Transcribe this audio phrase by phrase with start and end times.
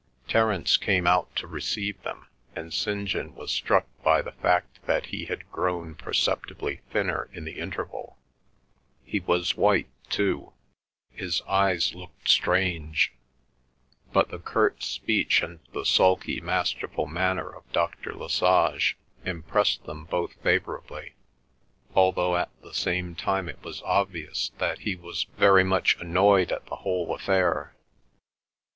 [0.27, 3.07] Terence came out to receive them, and St.
[3.07, 8.17] John was struck by the fact that he had grown perceptibly thinner in the interval;
[9.05, 10.53] he was white too;
[11.11, 13.13] his eyes looked strange.
[14.11, 18.15] But the curt speech and the sulky masterful manner of Dr.
[18.15, 21.13] Lesage impressed them both favourably,
[21.93, 26.65] although at the same time it was obvious that he was very much annoyed at
[26.65, 27.75] the whole affair.